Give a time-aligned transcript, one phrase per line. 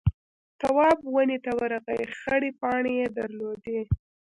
[0.59, 3.79] تواب ونې ته ورغئ خړې پاڼې يې درلودې.